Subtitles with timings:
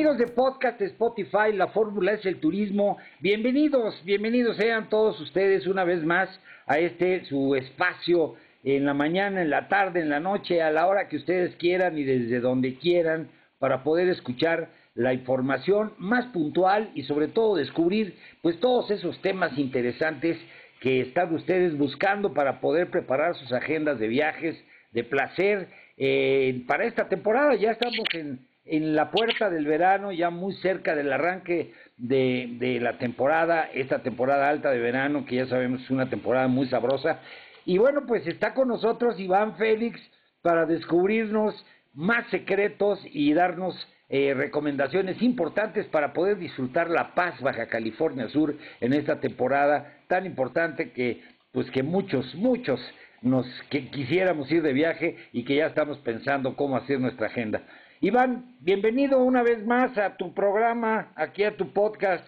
[0.00, 2.96] Amigos de podcast Spotify, la fórmula es el turismo.
[3.18, 6.30] Bienvenidos, bienvenidos sean todos ustedes una vez más
[6.66, 8.34] a este su espacio
[8.64, 11.98] en la mañana, en la tarde, en la noche, a la hora que ustedes quieran
[11.98, 13.28] y desde donde quieran
[13.58, 19.58] para poder escuchar la información más puntual y sobre todo descubrir pues todos esos temas
[19.58, 20.38] interesantes
[20.80, 24.56] que están ustedes buscando para poder preparar sus agendas de viajes,
[24.92, 27.54] de placer eh, para esta temporada.
[27.56, 32.98] Ya estamos en en la puerta del verano, ya muy cerca del arranque de, la
[32.98, 37.18] temporada, esta temporada alta de verano, que ya sabemos es una temporada muy sabrosa.
[37.66, 40.00] Y bueno, pues está con nosotros Iván Félix
[40.40, 43.74] para descubrirnos más secretos y darnos
[44.08, 50.26] eh, recomendaciones importantes para poder disfrutar la paz Baja California Sur en esta temporada tan
[50.26, 52.80] importante que pues que muchos, muchos
[53.20, 57.62] nos que quisiéramos ir de viaje y que ya estamos pensando cómo hacer nuestra agenda.
[58.02, 62.26] Iván, bienvenido una vez más a tu programa, aquí a tu podcast.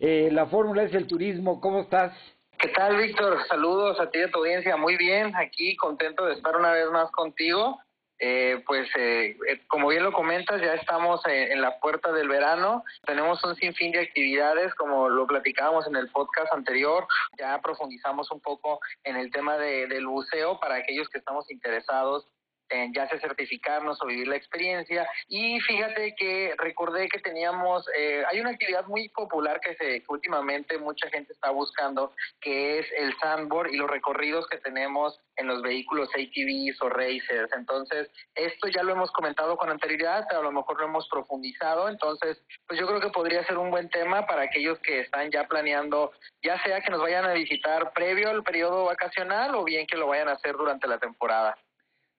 [0.00, 1.60] Eh, la fórmula es el turismo.
[1.60, 2.12] ¿Cómo estás?
[2.58, 3.38] ¿Qué tal, Víctor?
[3.46, 4.76] Saludos a ti y a tu audiencia.
[4.76, 7.78] Muy bien, aquí contento de estar una vez más contigo.
[8.18, 12.82] Eh, pues eh, eh como bien lo comentas, ya estamos en, la puerta del verano.
[13.06, 17.06] Tenemos un sinfín de actividades, como lo platicábamos en el podcast anterior.
[17.38, 22.26] Ya profundizamos un poco en el tema de, del buceo para aquellos que estamos interesados
[22.94, 25.08] ya sea certificarnos o vivir la experiencia.
[25.28, 30.78] Y fíjate que recordé que teníamos, eh, hay una actividad muy popular que, se, últimamente
[30.78, 35.62] mucha gente está buscando, que es el sandboard y los recorridos que tenemos en los
[35.62, 37.50] vehículos ATVs o racers.
[37.56, 41.88] Entonces, esto ya lo hemos comentado con anterioridad, a lo mejor lo hemos profundizado.
[41.88, 45.46] Entonces, pues yo creo que podría ser un buen tema para aquellos que están ya
[45.46, 46.12] planeando,
[46.42, 50.08] ya sea que nos vayan a visitar previo al periodo vacacional o bien que lo
[50.08, 51.56] vayan a hacer durante la temporada.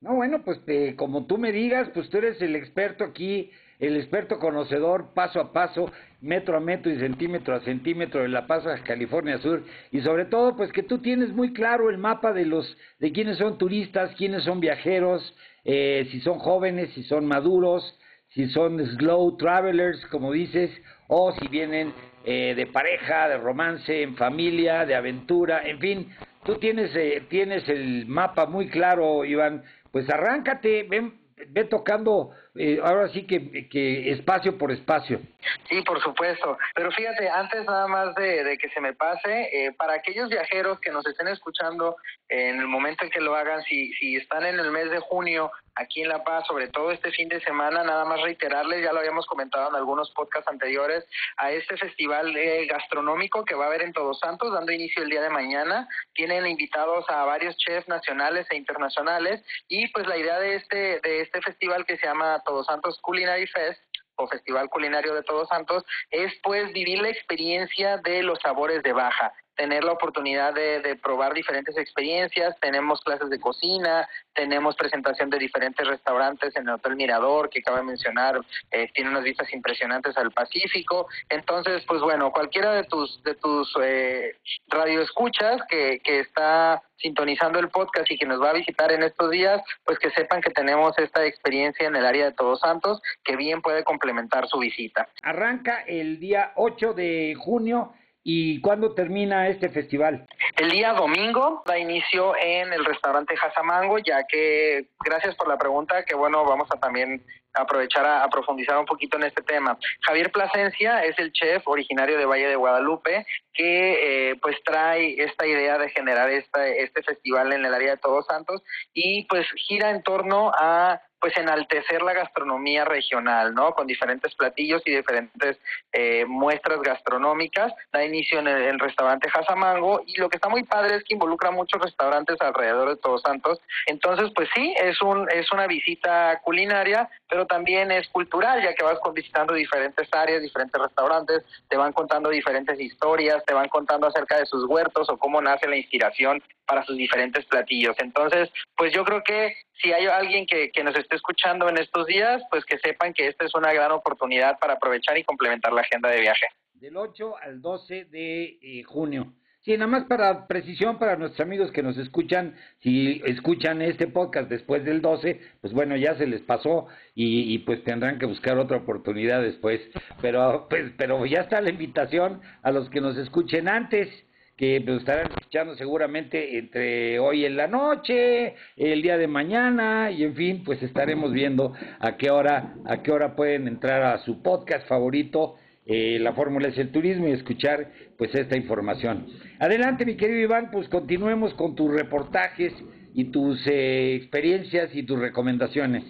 [0.03, 3.95] No, bueno, pues eh, como tú me digas, pues tú eres el experto aquí, el
[3.95, 8.65] experto conocedor paso a paso, metro a metro y centímetro a centímetro de La Paz,
[8.83, 12.77] California Sur, y sobre todo, pues que tú tienes muy claro el mapa de los,
[12.99, 15.33] de quiénes son turistas, quiénes son viajeros,
[15.63, 17.97] eh, si son jóvenes, si son maduros,
[18.33, 20.69] si son slow travelers, como dices,
[21.07, 21.93] o si vienen
[22.25, 26.09] eh, de pareja, de romance, en familia, de aventura, en fin,
[26.43, 26.91] tú tienes,
[27.29, 33.67] tienes el mapa muy claro, Iván pues arráncate, ven, ve tocando eh, ahora sí que,
[33.67, 35.19] que, espacio por espacio.
[35.67, 36.57] Sí, por supuesto.
[36.75, 40.91] Pero fíjate, antes nada más de, que se me pase, eh, para aquellos viajeros que
[40.91, 41.95] nos estén escuchando
[42.29, 45.51] en el momento en que lo hagan, si, si están en el mes de junio
[45.75, 48.99] aquí en La Paz, sobre todo este fin de semana, nada más reiterarles, ya lo
[48.99, 51.05] habíamos comentado en algunos podcasts anteriores,
[51.37, 55.09] a este festival eh, gastronómico que va a haber en Todos Santos, dando inicio el
[55.09, 55.87] día de mañana.
[56.13, 61.21] Tienen invitados a varios chefs nacionales e internacionales y pues la idea de este, de
[61.21, 63.81] este festival que se llama Todos Santos Culinary Fest
[64.15, 68.93] o Festival Culinario de Todos Santos es pues vivir la experiencia de los sabores de
[68.93, 72.55] baja tener la oportunidad de, de, probar diferentes experiencias.
[72.59, 77.77] Tenemos clases de cocina, tenemos presentación de diferentes restaurantes en el Hotel Mirador, que acaba
[77.77, 78.39] de mencionar,
[78.71, 81.07] eh, tiene unas vistas impresionantes al Pacífico.
[81.29, 87.69] Entonces, pues bueno, cualquiera de tus, de tus eh, radioescuchas que, que está sintonizando el
[87.69, 90.97] podcast y que nos va a visitar en estos días, pues que sepan que tenemos
[90.97, 95.09] esta experiencia en el área de Todos Santos que bien puede complementar su visita.
[95.21, 100.25] Arranca el día 8 de junio ¿Y cuándo termina este festival?
[100.55, 106.05] El día domingo da inicio en el restaurante Jasamango, ya que, gracias por la pregunta,
[106.05, 107.21] que bueno, vamos a también
[107.53, 109.77] aprovechar a, profundizar un poquito en este tema.
[110.01, 115.45] Javier Plasencia es el chef originario de Valle de Guadalupe que eh, pues trae esta
[115.45, 119.91] idea de generar esta, este festival en el área de Todos Santos y pues gira
[119.91, 123.73] en torno a pues enaltecer la gastronomía regional, ¿no?
[123.73, 125.57] Con diferentes platillos y diferentes
[125.93, 127.71] eh, muestras gastronómicas.
[127.93, 131.49] Da inicio en el, restaurante Jasamango y lo que está muy padre es que involucra
[131.49, 133.61] muchos restaurantes alrededor de Todos Santos.
[133.85, 138.83] Entonces, pues sí, es un es una visita culinaria, pero también es cultural, ya que
[138.83, 144.39] vas visitando diferentes áreas, diferentes restaurantes, te van contando diferentes historias, te van contando acerca
[144.39, 147.95] de sus huertos o cómo nace la inspiración para sus diferentes platillos.
[147.99, 152.07] Entonces, pues yo creo que si hay alguien que, que nos esté escuchando en estos
[152.07, 155.81] días, pues que sepan que esta es una gran oportunidad para aprovechar y complementar la
[155.81, 156.47] agenda de viaje.
[156.73, 159.33] Del 8 al 12 de eh, junio.
[159.61, 164.49] Sí, nada más para precisión para nuestros amigos que nos escuchan, si escuchan este podcast
[164.49, 168.57] después del 12, pues bueno, ya se les pasó y, y, pues tendrán que buscar
[168.57, 169.79] otra oportunidad después.
[170.21, 174.09] Pero pues pero ya está la invitación a los que nos escuchen antes
[174.57, 180.23] que pues, estarán escuchando seguramente entre hoy en la noche, el día de mañana y
[180.23, 184.41] en fin, pues estaremos viendo a qué hora a qué hora pueden entrar a su
[184.41, 185.55] podcast favorito.
[185.85, 189.27] Eh, la fórmula es el turismo y escuchar pues esta información.
[189.59, 192.73] Adelante mi querido Iván, pues continuemos con tus reportajes
[193.13, 196.03] y tus eh, experiencias y tus recomendaciones.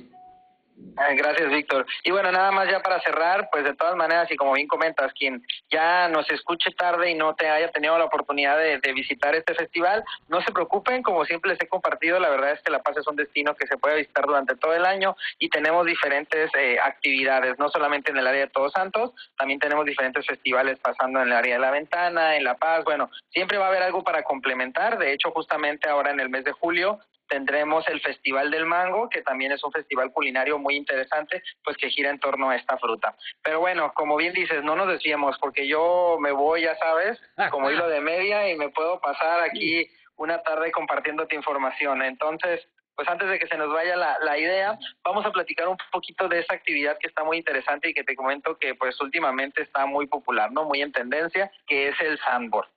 [0.95, 1.85] Gracias, Víctor.
[2.03, 5.11] Y bueno, nada más ya para cerrar, pues de todas maneras, y como bien comentas,
[5.13, 9.55] quien ya nos escuche tarde y no te haya tenido la oportunidad de, visitar este
[9.55, 12.95] festival, no se preocupen, como siempre les he compartido, la verdad es que La Paz
[12.97, 16.77] es un destino que se puede visitar durante todo el año y tenemos diferentes eh,
[16.79, 21.29] actividades, no solamente en el área de Todos Santos, también tenemos diferentes festivales pasando en
[21.29, 24.21] el área de La Ventana, en La Paz, bueno, siempre va a haber algo para
[24.21, 26.99] complementar, de hecho justamente ahora en el mes de julio
[27.33, 31.89] tendremos el Festival del Mango, que también es un festival culinario muy interesante, pues que
[31.89, 33.15] gira en torno a esta fruta.
[33.41, 37.19] Pero bueno, como bien dices, no nos desviemos, porque yo me voy, ya sabes,
[37.49, 42.03] como hilo de media y me puedo pasar aquí una tarde compartiéndote información.
[42.03, 42.61] Entonces,
[42.95, 46.27] pues antes de que se nos vaya la, la, idea, vamos a platicar un poquito
[46.27, 49.87] de esa actividad que está muy interesante y que te comento que pues últimamente está
[49.87, 50.65] muy popular, ¿no?
[50.65, 52.67] Muy en tendencia, que es el sandboard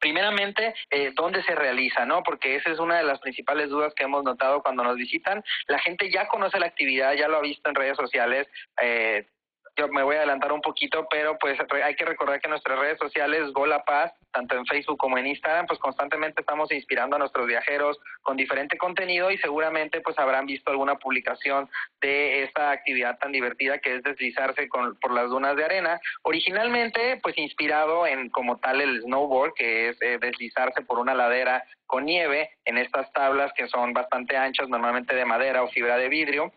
[0.00, 2.04] primeramente, eh, ¿dónde se realiza?
[2.04, 2.22] ¿no?
[2.22, 5.42] Porque esa es una de las principales dudas que hemos notado cuando nos visitan.
[5.68, 8.48] La gente ya conoce la actividad, ya lo ha visto en redes sociales.
[8.82, 9.26] Eh,
[9.80, 12.98] yo me voy a adelantar un poquito, pero pues hay que recordar que nuestras redes
[12.98, 17.46] sociales, Gola Paz, tanto en Facebook como en Instagram, pues constantemente estamos inspirando a nuestros
[17.46, 21.68] viajeros con diferente contenido y seguramente pues habrán visto alguna publicación
[22.00, 25.98] de esta actividad tan divertida que es deslizarse con, por las dunas de arena.
[26.22, 31.64] Originalmente pues inspirado en como tal el snowboard, que es eh, deslizarse por una ladera
[31.86, 36.08] con nieve en estas tablas que son bastante anchas, normalmente de madera o fibra de
[36.08, 36.52] vidrio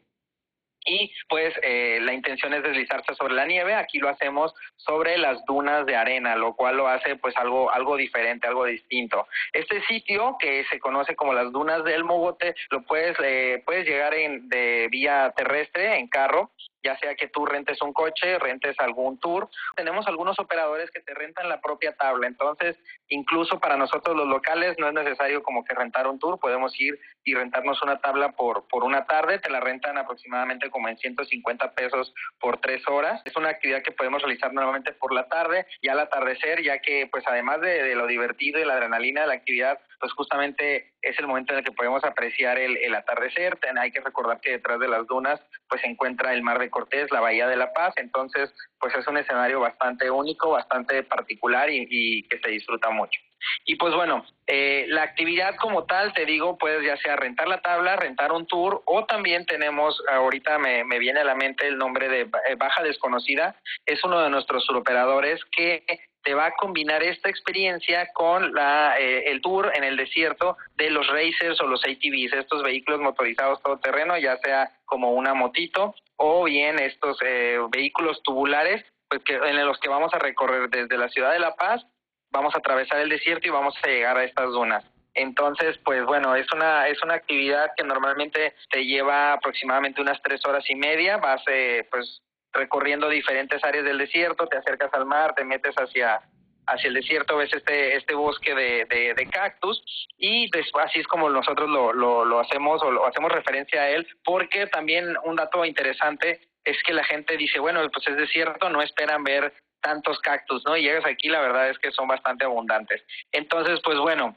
[0.85, 5.43] y pues eh, la intención es deslizarse sobre la nieve, aquí lo hacemos sobre las
[5.45, 9.27] dunas de arena, lo cual lo hace pues algo algo diferente, algo distinto.
[9.51, 14.13] Este sitio que se conoce como las dunas del Mogote, lo puedes eh, puedes llegar
[14.13, 16.51] en de vía terrestre en carro
[16.83, 19.49] ya sea que tú rentes un coche, rentes algún tour.
[19.75, 22.77] Tenemos algunos operadores que te rentan la propia tabla, entonces
[23.07, 26.99] incluso para nosotros los locales no es necesario como que rentar un tour, podemos ir
[27.23, 31.73] y rentarnos una tabla por, por una tarde, te la rentan aproximadamente como en 150
[31.73, 33.21] pesos por tres horas.
[33.25, 37.07] Es una actividad que podemos realizar normalmente por la tarde y al atardecer, ya que
[37.11, 41.17] pues además de, de lo divertido y la adrenalina de la actividad, pues justamente es
[41.17, 43.57] el momento en el que podemos apreciar el, el atardecer.
[43.79, 47.09] Hay que recordar que detrás de las dunas pues se encuentra el Mar de Cortés,
[47.09, 52.27] la Bahía de la Paz, entonces pues es un escenario bastante único, bastante particular y,
[52.27, 53.17] que se disfruta mucho.
[53.63, 57.61] Y pues bueno, eh, la actividad como tal, te digo, puedes ya sea rentar la
[57.61, 61.77] tabla, rentar un tour o también tenemos, ahorita me, me viene a la mente el
[61.77, 63.55] nombre de eh, Baja Desconocida,
[63.85, 65.85] es uno de nuestros suroperadores que
[66.23, 70.89] te va a combinar esta experiencia con la, eh, el tour en el desierto de
[70.89, 76.45] los racers o los ATVs, estos vehículos motorizados todoterreno, ya sea como una motito o
[76.45, 81.09] bien estos eh, vehículos tubulares, pues que en los que vamos a recorrer desde la
[81.09, 81.85] ciudad de La Paz,
[82.31, 84.83] vamos a atravesar el desierto y vamos a llegar a estas dunas.
[85.15, 90.43] Entonces, pues bueno, es una es una actividad que normalmente te lleva aproximadamente unas tres
[90.45, 91.17] horas y media.
[91.17, 92.21] Vas, eh, pues
[92.53, 96.21] recorriendo diferentes áreas del desierto, te acercas al mar, te metes hacia
[96.65, 99.83] hacia el desierto, ves este este bosque de, de, cactus
[100.17, 103.89] y después, así es como nosotros lo, lo, lo hacemos o lo hacemos referencia a
[103.89, 108.69] él, porque también un dato interesante es que la gente dice, bueno, pues es desierto,
[108.69, 110.77] no esperan ver tantos cactus, ¿no?
[110.77, 113.03] Y llegas aquí, la verdad es que son bastante abundantes.
[113.31, 114.35] Entonces, pues bueno,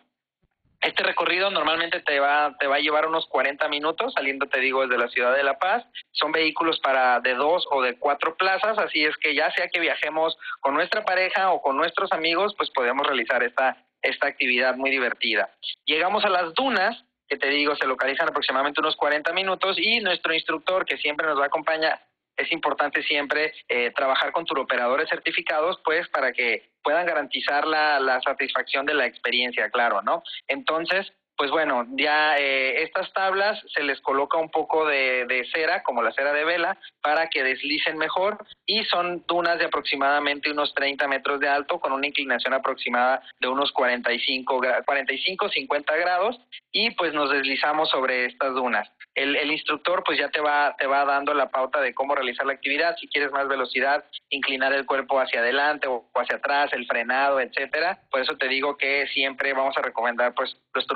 [0.81, 4.83] Este recorrido normalmente te va, te va a llevar unos 40 minutos, saliendo, te digo,
[4.83, 5.85] desde la ciudad de La Paz.
[6.13, 9.81] Son vehículos para de dos o de cuatro plazas, así es que ya sea que
[9.81, 14.91] viajemos con nuestra pareja o con nuestros amigos, pues podemos realizar esta, esta actividad muy
[14.91, 15.51] divertida.
[15.85, 20.33] Llegamos a las dunas, que te digo, se localizan aproximadamente unos 40 minutos y nuestro
[20.33, 22.01] instructor, que siempre nos va a acompañar,
[22.37, 28.21] es importante siempre eh, trabajar con turoperadores certificados, pues para que puedan garantizar la, la
[28.21, 30.23] satisfacción de la experiencia, claro, ¿no?
[30.47, 35.83] Entonces, pues bueno, ya eh, estas tablas se les coloca un poco de, de, cera,
[35.83, 40.73] como la cera de vela, para que deslicen mejor y son dunas de aproximadamente unos
[40.75, 46.41] 30 metros de alto con una inclinación aproximada de unos 45, 45 50 grados
[46.73, 48.89] y pues nos deslizamos sobre estas dunas.
[49.15, 52.53] El, instructor pues ya te va, te va dando la pauta de cómo realizar la
[52.53, 57.41] actividad, si quieres más velocidad, inclinar el cuerpo hacia adelante o hacia atrás, el frenado,
[57.41, 57.99] etcétera.
[58.11, 60.87] Por eso te digo que siempre vamos a recomendar pues los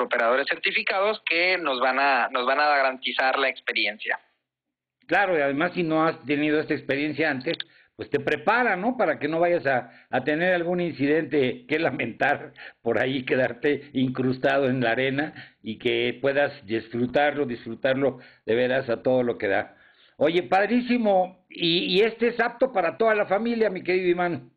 [0.46, 4.18] certificados que nos van a, nos van a garantizar la experiencia.
[5.06, 7.58] Claro, y además si no has tenido esta experiencia antes,
[7.96, 8.96] pues te prepara, ¿no?
[8.96, 14.70] Para que no vayas a, a, tener algún incidente que lamentar por ahí, quedarte incrustado
[14.70, 19.76] en la arena y que puedas disfrutarlo, disfrutarlo de veras a todo lo que da.
[20.16, 24.50] Oye, padrísimo, y, y este es apto para toda la familia, mi querido Iván.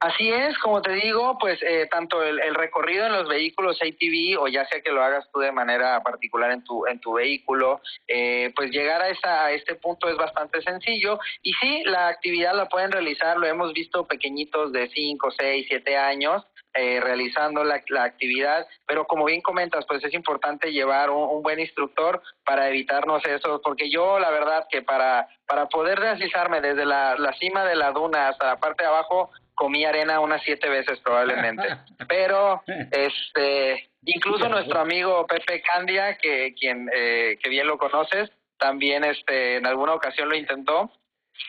[0.00, 4.38] Así es, como te digo, pues eh, tanto el, el, recorrido en los vehículos ATV
[4.40, 7.80] o ya sea que lo hagas tú de manera particular en tu en tu vehículo,
[8.06, 11.18] eh, pues llegar a, esa, a este punto es bastante sencillo.
[11.42, 15.96] Y sí, la actividad la pueden realizar, lo hemos visto pequeñitos de 5, 6, 7
[15.96, 21.28] años eh, realizando la, la, actividad, pero como bien comentas, pues es importante llevar un,
[21.28, 26.60] un, buen instructor para evitarnos eso, porque yo la verdad que para, para poder deslizarme
[26.60, 30.40] desde la, la cima de la duna hasta la parte de abajo, comí arena unas
[30.42, 31.64] siete veces probablemente.
[32.08, 39.04] Pero, este, incluso nuestro amigo Pepe Candia, que quien eh, que bien lo conoces, también
[39.04, 40.90] este en alguna ocasión lo intentó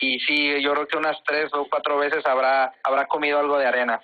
[0.00, 3.66] y sí, yo creo que unas tres o cuatro veces habrá habrá comido algo de
[3.66, 4.00] arena.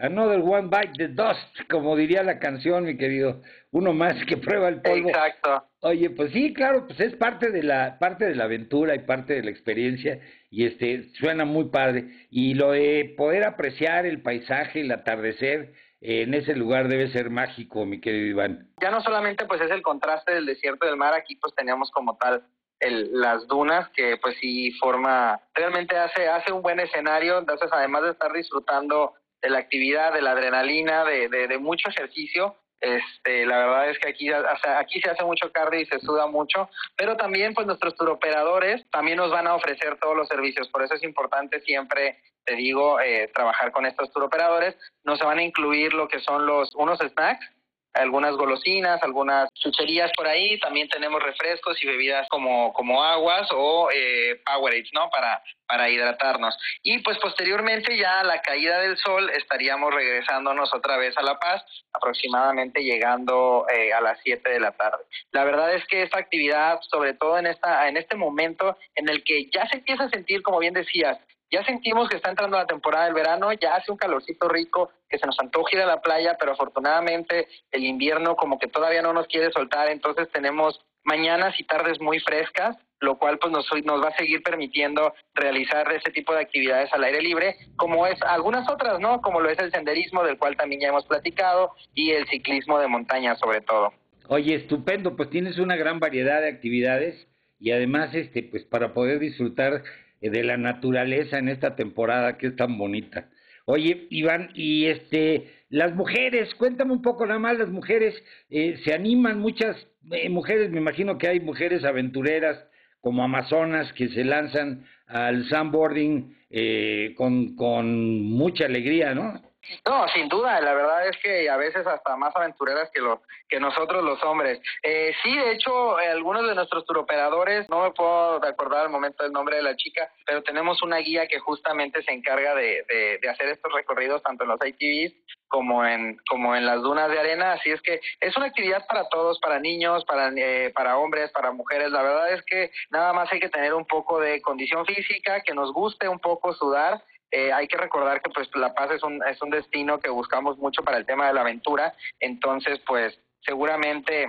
[0.00, 3.42] Another one bite the dust, como diría la canción, mi querido.
[3.70, 5.10] Uno más que prueba el polvo.
[5.10, 5.64] Exacto.
[5.82, 9.34] Oye, pues sí, claro, pues es parte de la parte de la aventura y parte
[9.34, 14.80] de la experiencia y este suena muy padre y lo de poder apreciar el paisaje,
[14.80, 18.68] el atardecer eh, en ese lugar debe ser mágico, mi querido Iván.
[18.80, 22.16] Ya no solamente pues es el contraste del desierto del mar, aquí pues teníamos como
[22.16, 22.42] tal
[22.80, 28.02] el, las dunas que pues sí forma realmente hace hace un buen escenario, entonces además
[28.02, 33.44] de estar disfrutando de la actividad, de la adrenalina, de, de, de mucho ejercicio, este,
[33.44, 36.26] la verdad es que aquí, o sea, aquí se hace mucho cardio y se suda
[36.26, 40.82] mucho, pero también pues nuestros turoperadores también nos van a ofrecer todos los servicios, por
[40.82, 45.92] eso es importante siempre, te digo, eh, trabajar con estos turoperadores, nos van a incluir
[45.92, 47.46] lo que son los unos snacks,
[47.94, 53.88] algunas golosinas, algunas chucherías por ahí, también tenemos refrescos y bebidas como, como aguas o
[53.92, 55.10] eh, Powerades, ¿no?
[55.10, 56.56] Para, para hidratarnos.
[56.82, 61.38] Y pues posteriormente ya a la caída del sol estaríamos regresándonos otra vez a La
[61.38, 65.04] Paz, aproximadamente llegando eh, a las 7 de la tarde.
[65.32, 69.22] La verdad es que esta actividad, sobre todo en, esta, en este momento en el
[69.24, 71.18] que ya se empieza a sentir, como bien decías,
[71.50, 75.18] ya sentimos que está entrando la temporada del verano, ya hace un calorcito rico, que
[75.18, 79.12] se nos antoja ir a la playa, pero afortunadamente el invierno como que todavía no
[79.12, 84.02] nos quiere soltar, entonces tenemos mañanas y tardes muy frescas, lo cual pues nos, nos
[84.02, 88.68] va a seguir permitiendo realizar ese tipo de actividades al aire libre, como es algunas
[88.68, 89.20] otras, ¿no?
[89.22, 92.88] Como lo es el senderismo, del cual también ya hemos platicado, y el ciclismo de
[92.88, 93.92] montaña sobre todo.
[94.28, 97.26] Oye, estupendo, pues tienes una gran variedad de actividades
[97.58, 99.82] y además este pues para poder disfrutar
[100.28, 103.28] de la naturaleza en esta temporada que es tan bonita.
[103.64, 108.14] Oye, Iván, y este, las mujeres, cuéntame un poco nada más, las mujeres
[108.50, 109.76] eh, se animan, muchas
[110.10, 112.58] eh, mujeres, me imagino que hay mujeres aventureras
[113.00, 119.40] como Amazonas que se lanzan al sandboarding eh, con, con mucha alegría, ¿no?
[119.86, 123.60] No, sin duda, la verdad es que a veces hasta más aventureras que lo que
[123.60, 124.60] nosotros los hombres.
[124.82, 129.32] Eh, sí, de hecho, algunos de nuestros turoperadores, no me puedo recordar al momento el
[129.32, 133.28] nombre de la chica, pero tenemos una guía que justamente se encarga de, de, de
[133.28, 135.14] hacer estos recorridos tanto en los ATVs
[135.50, 139.08] como en como en las dunas de arena, así es que es una actividad para
[139.08, 141.90] todos, para niños, para eh, para hombres, para mujeres.
[141.90, 145.52] La verdad es que nada más hay que tener un poco de condición física, que
[145.52, 149.22] nos guste un poco sudar eh, hay que recordar que pues La Paz es un,
[149.26, 154.26] es un destino que buscamos mucho para el tema de la aventura, entonces pues seguramente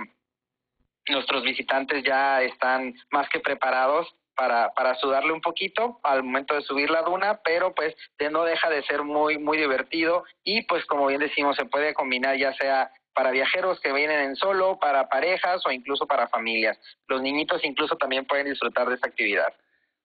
[1.08, 6.62] nuestros visitantes ya están más que preparados para, para sudarle un poquito al momento de
[6.62, 7.94] subir la duna, pero pues
[8.30, 12.36] no deja de ser muy, muy divertido y pues como bien decimos, se puede combinar
[12.36, 16.78] ya sea para viajeros que vienen en solo, para parejas o incluso para familias.
[17.08, 19.52] Los niñitos incluso también pueden disfrutar de esta actividad.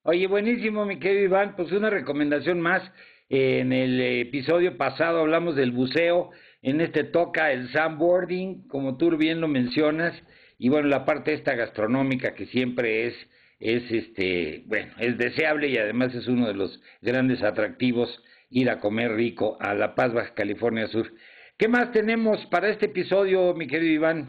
[0.10, 1.58] Oye, buenísimo, mi querido Iván.
[1.58, 2.82] Pues una recomendación más.
[3.28, 6.30] En el episodio pasado hablamos del buceo.
[6.62, 10.14] En este toca el sandboarding, como tú bien lo mencionas.
[10.58, 13.16] Y bueno, la parte esta gastronómica que siempre es
[13.60, 18.80] es este, bueno, es deseable y además es uno de los grandes atractivos ir a
[18.80, 21.12] comer rico a La Paz, Baja California Sur.
[21.58, 24.28] ¿Qué más tenemos para este episodio, mi querido Iván?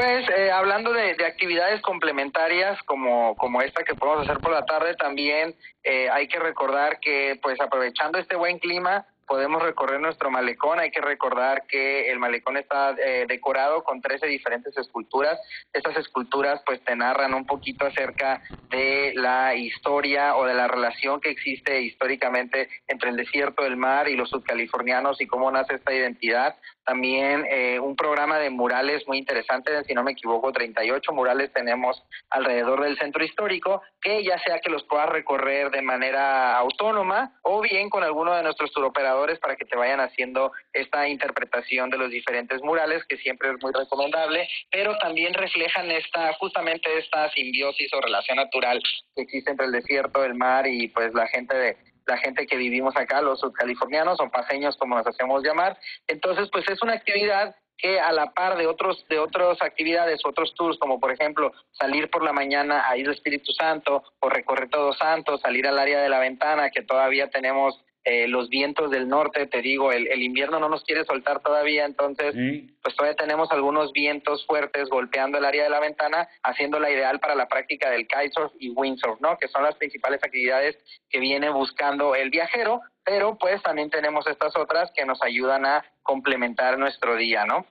[0.00, 4.94] Pues eh, hablando de, actividades complementarias como, como esta que podemos hacer por la tarde,
[4.94, 5.54] también
[5.84, 10.80] eh, hay que recordar que pues aprovechando este buen clima, podemos recorrer nuestro malecón.
[10.80, 15.38] Hay que recordar que el malecón está eh, decorado con 13 diferentes esculturas.
[15.72, 21.20] Estas esculturas pues te narran un poquito acerca de la historia o de la relación
[21.20, 25.94] que existe históricamente entre el desierto del mar y los subcalifornianos y cómo nace esta
[25.94, 26.56] identidad.
[26.84, 32.02] También eh, un programa de murales muy interesante, si no me equivoco, 38 murales tenemos
[32.30, 37.60] alrededor del centro histórico, que ya sea que los puedas recorrer de manera autónoma o
[37.60, 42.10] bien con alguno de nuestros turoperadores para que te vayan haciendo esta interpretación de los
[42.10, 48.00] diferentes murales, que siempre es muy recomendable, pero también reflejan esta, justamente esta simbiosis o
[48.00, 48.82] relación natural
[49.14, 52.56] que existe entre el desierto, el mar y pues la gente de, la gente que
[52.56, 55.78] vivimos acá, los subcalifornianos o paseños como nos hacemos llamar.
[56.08, 60.54] Entonces, pues es una actividad que a la par de otros de otras actividades, otros
[60.54, 64.98] tours, como por ejemplo salir por la mañana a Isla Espíritu Santo o recorrer Todos
[64.98, 69.46] Santos, salir al área de la ventana, que todavía tenemos eh, los vientos del norte,
[69.46, 72.34] te digo, el, el, invierno no nos quiere soltar todavía, entonces
[72.82, 77.34] pues todavía tenemos algunos vientos fuertes golpeando el área de la ventana, haciéndola ideal para
[77.34, 79.36] la práctica del kitesurf y windsurf, ¿no?
[79.36, 80.78] Que son las principales actividades
[81.10, 85.84] que viene buscando el viajero, pero pues también tenemos estas otras que nos ayudan a
[86.02, 87.66] complementar nuestro día, ¿no?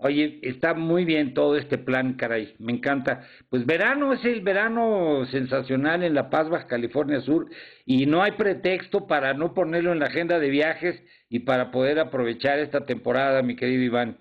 [0.00, 3.26] Oye, está muy bien todo este plan, caray, me encanta.
[3.50, 7.48] Pues verano es el verano sensacional en La Paz, Baja California Sur,
[7.84, 11.98] y no hay pretexto para no ponerlo en la agenda de viajes y para poder
[11.98, 14.18] aprovechar esta temporada, mi querido Iván.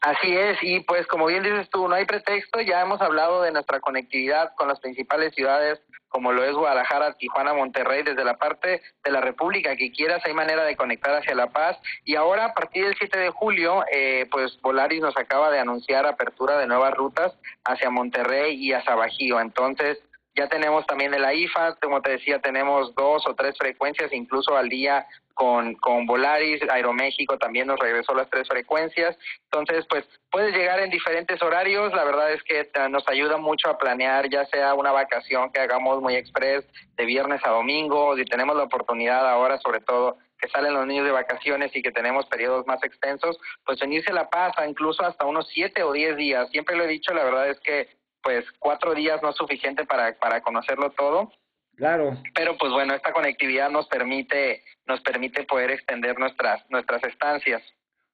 [0.00, 3.52] Así es, y pues como bien dices tú, no hay pretexto, ya hemos hablado de
[3.52, 5.80] nuestra conectividad con las principales ciudades
[6.14, 10.32] como lo es Guadalajara, Tijuana, Monterrey, desde la parte de la República que quieras, hay
[10.32, 11.76] manera de conectar hacia La Paz.
[12.04, 16.06] Y ahora, a partir del 7 de julio, eh, pues Volaris nos acaba de anunciar
[16.06, 17.32] apertura de nuevas rutas
[17.64, 19.40] hacia Monterrey y hacia Bajío.
[19.40, 19.98] Entonces,
[20.34, 24.56] ya tenemos también de la IFA, como te decía, tenemos dos o tres frecuencias incluso
[24.56, 29.16] al día con, con Volaris, Aeroméxico también nos regresó las tres frecuencias.
[29.44, 31.92] Entonces, pues puedes llegar en diferentes horarios.
[31.92, 35.60] La verdad es que eh, nos ayuda mucho a planear ya sea una vacación que
[35.60, 36.64] hagamos muy express
[36.96, 41.06] de viernes a domingo, si tenemos la oportunidad ahora sobre todo que salen los niños
[41.06, 45.48] de vacaciones y que tenemos periodos más extensos, pues venirse la pasa incluso hasta unos
[45.48, 46.50] siete o diez días.
[46.50, 47.88] Siempre lo he dicho, la verdad es que
[48.24, 51.30] pues cuatro días no es suficiente para, para conocerlo todo.
[51.76, 52.16] Claro.
[52.34, 57.62] Pero pues bueno, esta conectividad nos permite, nos permite poder extender nuestras, nuestras estancias.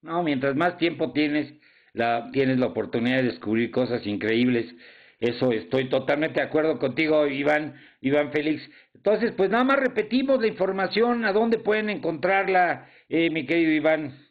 [0.02, 1.52] No, mientras más tiempo tienes,
[1.92, 4.74] la, tienes la oportunidad de descubrir cosas increíbles.
[5.20, 8.62] Eso estoy totalmente de acuerdo contigo, Iván, Iván Félix.
[8.94, 14.29] Entonces, pues nada más repetimos la información, a dónde pueden encontrarla, eh, mi querido Iván.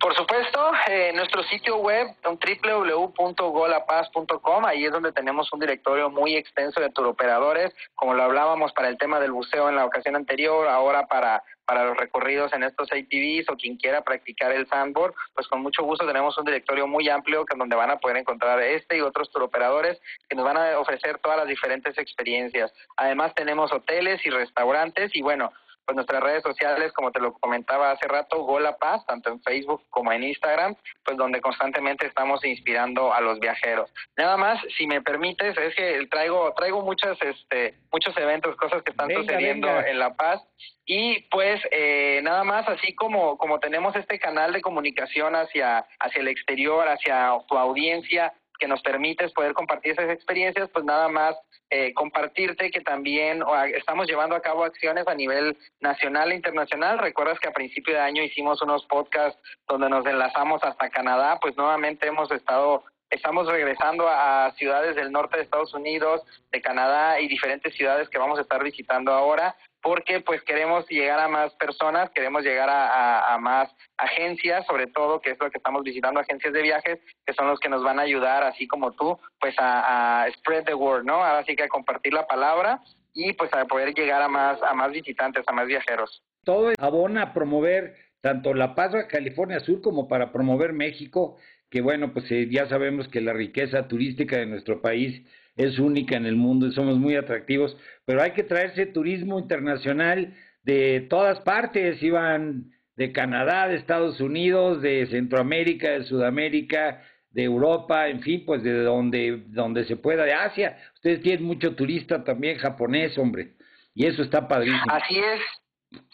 [0.00, 6.80] Por supuesto, eh, nuestro sitio web www.golapaz.com, ahí es donde tenemos un directorio muy extenso
[6.80, 11.06] de turoperadores, como lo hablábamos para el tema del buceo en la ocasión anterior, ahora
[11.06, 15.62] para para los recorridos en estos ATVs o quien quiera practicar el sandboard, pues con
[15.62, 19.00] mucho gusto tenemos un directorio muy amplio que donde van a poder encontrar este y
[19.00, 22.72] otros turoperadores que nos van a ofrecer todas las diferentes experiencias.
[22.96, 25.52] Además tenemos hoteles y restaurantes y bueno,
[25.84, 29.82] pues nuestras redes sociales, como te lo comentaba hace rato, Gola Paz, tanto en Facebook
[29.90, 33.90] como en Instagram, pues donde constantemente estamos inspirando a los viajeros.
[34.16, 38.90] Nada más, si me permites, es que traigo traigo muchas este muchos eventos, cosas que
[38.90, 40.42] están sucediendo en La Paz
[40.86, 46.20] y pues eh, nada más así como como tenemos este canal de comunicación hacia hacia
[46.20, 51.36] el exterior, hacia tu audiencia que nos permite poder compartir esas experiencias, pues nada más
[51.70, 53.42] eh, compartirte que también
[53.74, 56.98] estamos llevando a cabo acciones a nivel nacional e internacional.
[56.98, 61.56] Recuerdas que a principio de año hicimos unos podcasts donde nos enlazamos hasta Canadá, pues
[61.56, 67.28] nuevamente hemos estado estamos regresando a ciudades del norte de Estados Unidos, de Canadá y
[67.28, 72.08] diferentes ciudades que vamos a estar visitando ahora porque pues queremos llegar a más personas,
[72.14, 76.62] queremos llegar a, más agencias, sobre todo, que es lo que estamos visitando, agencias de
[76.62, 80.64] viajes, que son los que nos van a ayudar, así como tú, pues a, spread
[80.64, 81.22] the word, ¿no?
[81.22, 82.80] Ahora sí que a compartir la palabra
[83.12, 86.22] y pues a poder llegar a más, a más visitantes, a más viajeros.
[86.44, 91.36] Todo abona a promover tanto La Paz, California Sur, como para promover México,
[91.70, 96.16] que bueno, pues eh, ya sabemos que la riqueza turística de nuestro país es única
[96.16, 101.40] en el mundo y somos muy atractivos, pero hay que traerse turismo internacional de todas
[101.40, 108.44] partes, iban de Canadá, de Estados Unidos, de Centroamérica, de Sudamérica, de Europa, en fin,
[108.46, 110.78] pues de donde, donde se pueda, de Asia.
[110.94, 113.54] Ustedes tienen mucho turista también japonés, hombre,
[113.94, 114.84] y eso está padrísimo.
[114.88, 115.40] Así es.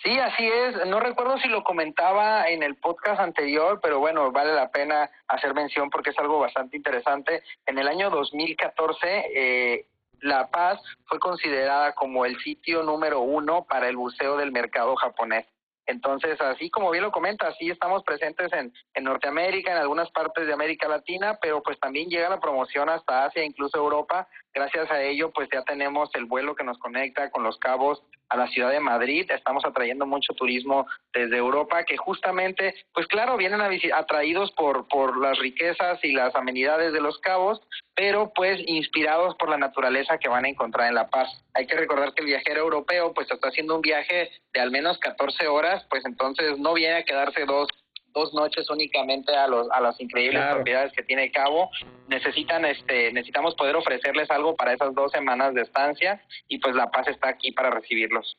[0.03, 0.87] Sí, así es.
[0.87, 5.55] No recuerdo si lo comentaba en el podcast anterior, pero bueno, vale la pena hacer
[5.55, 7.43] mención porque es algo bastante interesante.
[7.67, 9.87] En el año 2014, eh,
[10.21, 15.47] La Paz fue considerada como el sitio número uno para el buceo del mercado japonés.
[15.87, 20.47] Entonces, así como bien lo comenta, sí estamos presentes en, en Norteamérica, en algunas partes
[20.47, 24.29] de América Latina, pero pues también llega la promoción hasta Asia, incluso Europa.
[24.53, 28.37] Gracias a ello, pues ya tenemos el vuelo que nos conecta con los cabos a
[28.37, 29.31] la ciudad de Madrid.
[29.31, 35.39] Estamos atrayendo mucho turismo desde Europa, que justamente, pues claro, vienen atraídos por, por las
[35.39, 37.61] riquezas y las amenidades de los cabos,
[37.95, 41.29] pero pues inspirados por la naturaleza que van a encontrar en La Paz.
[41.55, 44.99] Hay que recordar que el viajero europeo pues está haciendo un viaje de al menos
[44.99, 47.69] 14 horas, pues entonces no viene a quedarse dos
[48.13, 51.71] dos noches únicamente a los a las increíbles propiedades que tiene Cabo.
[52.09, 56.91] Necesitan este necesitamos poder ofrecerles algo para esas dos semanas de estancia y pues La
[56.91, 58.37] Paz está aquí para recibirlos.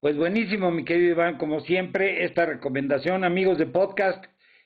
[0.00, 4.24] Pues buenísimo mi querido Iván como siempre esta recomendación amigos de podcast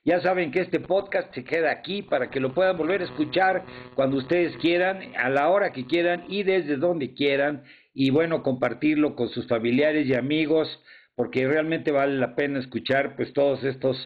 [0.08, 3.66] ya saben que este podcast se queda aquí para que lo puedan volver a escuchar
[3.94, 7.64] cuando ustedes quieran, a la hora que quieran y desde donde quieran.
[7.92, 10.82] Y bueno, compartirlo con sus familiares y amigos,
[11.14, 13.96] porque realmente vale la pena escuchar pues todos estos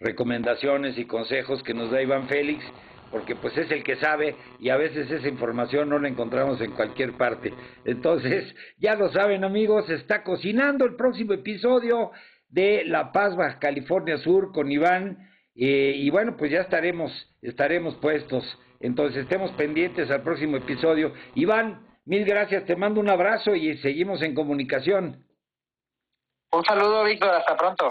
[0.00, 2.64] recomendaciones y consejos que nos da Iván Félix,
[3.10, 6.72] porque pues es el que sabe y a veces esa información no la encontramos en
[6.72, 7.52] cualquier parte.
[7.84, 12.10] Entonces, ya lo saben amigos, está cocinando el próximo episodio
[12.48, 18.44] de La Paz, California Sur con Iván eh, y bueno, pues ya estaremos, estaremos puestos.
[18.80, 21.12] Entonces estemos pendientes al próximo episodio.
[21.34, 25.26] Iván, mil gracias, te mando un abrazo y seguimos en comunicación.
[26.52, 27.90] Un saludo, Víctor, hasta pronto.